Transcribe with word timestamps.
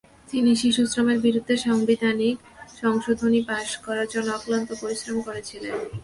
তিনি 0.27 0.51
শিশুশ্রমের 0.55 1.17
বিরুদ্ধে 1.19 1.55
সাংবিধানিক 1.57 2.35
সংশোধনী 2.81 3.39
পাস 3.49 3.69
করার 3.85 4.07
জন্য 4.13 4.29
অক্লান্ত 4.31 4.69
পরিশ্রম 4.81 5.17
করেছিলেন। 5.27 5.75